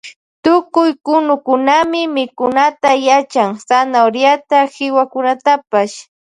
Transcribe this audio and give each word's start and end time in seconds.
Tukuy 0.43 0.89
kunukunami 1.05 2.01
mikunata 2.15 2.89
yachan 3.07 3.49
zanahoriata 3.67 4.55
y 4.65 4.69
hiwakunatapash. 4.75 5.95